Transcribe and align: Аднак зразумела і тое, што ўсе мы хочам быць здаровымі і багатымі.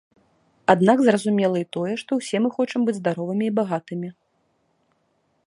Аднак 0.73 1.03
зразумела 1.07 1.57
і 1.61 1.67
тое, 1.77 1.91
што 2.03 2.11
ўсе 2.21 2.37
мы 2.47 2.53
хочам 2.57 2.79
быць 2.89 2.99
здаровымі 3.01 3.45
і 3.51 3.55
багатымі. 3.61 4.09